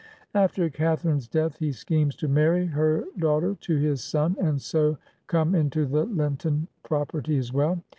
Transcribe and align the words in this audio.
After 0.33 0.67
Catharine's 0.67 1.27
death 1.27 1.59
he 1.59 1.71
schemes 1.71 2.15
to 2.15 2.27
marry 2.27 2.65
her 2.65 3.05
daughter 3.19 3.53
to 3.61 3.77
his 3.77 4.03
son, 4.03 4.35
and 4.41 4.59
so 4.59 4.97
come 5.27 5.53
into 5.53 5.85
the 5.85 6.05
Linton 6.05 6.67
property 6.81 7.37
as 7.37 7.53
well. 7.53 7.83